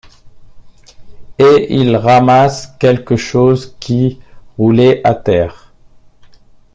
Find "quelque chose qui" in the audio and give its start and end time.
2.79-4.19